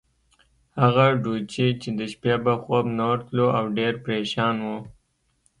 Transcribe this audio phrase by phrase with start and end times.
[0.81, 4.77] هغه ډوچي چې د شپې به خوب نه ورتلو، او ډېر پرېشان وو.